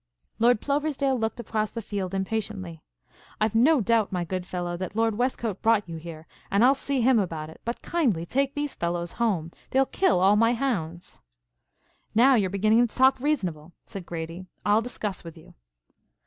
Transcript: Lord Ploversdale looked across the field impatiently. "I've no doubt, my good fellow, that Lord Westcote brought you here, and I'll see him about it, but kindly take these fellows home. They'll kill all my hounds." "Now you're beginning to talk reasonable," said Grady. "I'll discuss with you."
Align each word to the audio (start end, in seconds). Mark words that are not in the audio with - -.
Lord 0.39 0.61
Ploversdale 0.61 1.19
looked 1.19 1.39
across 1.39 1.71
the 1.71 1.81
field 1.83 2.15
impatiently. 2.15 2.81
"I've 3.39 3.53
no 3.53 3.81
doubt, 3.81 4.11
my 4.11 4.23
good 4.23 4.47
fellow, 4.47 4.75
that 4.75 4.95
Lord 4.95 5.13
Westcote 5.15 5.61
brought 5.61 5.87
you 5.87 5.97
here, 5.97 6.25
and 6.49 6.63
I'll 6.63 6.73
see 6.73 7.01
him 7.01 7.19
about 7.19 7.51
it, 7.51 7.61
but 7.65 7.83
kindly 7.83 8.25
take 8.25 8.55
these 8.55 8.73
fellows 8.73 9.11
home. 9.21 9.51
They'll 9.69 9.85
kill 9.85 10.19
all 10.19 10.35
my 10.35 10.55
hounds." 10.55 11.21
"Now 12.15 12.33
you're 12.33 12.49
beginning 12.49 12.87
to 12.87 12.95
talk 12.95 13.19
reasonable," 13.19 13.73
said 13.85 14.07
Grady. 14.07 14.47
"I'll 14.65 14.81
discuss 14.81 15.23
with 15.23 15.37
you." 15.37 15.53